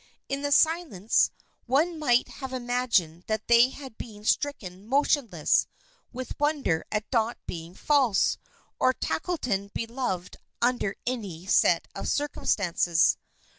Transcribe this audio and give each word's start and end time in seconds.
In 0.27 0.41
the 0.41 0.51
silence 0.51 1.29
one 1.67 1.99
might 1.99 2.27
have 2.27 2.51
imagined 2.53 3.23
that 3.27 3.47
they 3.47 3.69
had 3.69 3.99
been 3.99 4.25
stricken 4.25 4.87
motionless 4.87 5.67
with 6.11 6.39
wonder 6.39 6.83
at 6.91 7.07
Dot 7.11 7.37
being 7.45 7.75
false, 7.75 8.39
or 8.79 8.93
Tackleton 8.95 9.69
beloved 9.75 10.37
under 10.59 10.95
any 11.05 11.45
set 11.45 11.87
of 11.93 12.09
circumstances. 12.09 13.19